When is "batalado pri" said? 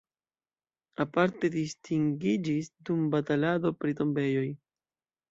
3.15-3.93